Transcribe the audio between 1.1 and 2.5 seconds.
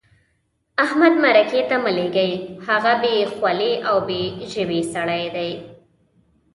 مرکې ته مه لېږئ؛